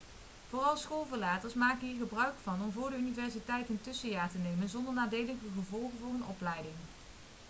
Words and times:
vooral 0.49 0.77
schoolverlaters 0.77 1.53
maken 1.53 1.87
hier 1.87 1.97
gebruik 1.97 2.33
van 2.43 2.61
om 2.61 2.71
vóór 2.71 2.89
de 2.89 2.97
universiteit 2.97 3.69
een 3.69 3.81
tussenjaar 3.81 4.31
te 4.31 4.37
nemen 4.37 4.69
zonder 4.69 4.93
nadelige 4.93 5.47
gevolgen 5.55 5.97
voor 5.99 6.09
hun 6.11 6.25
opleiding 6.29 6.73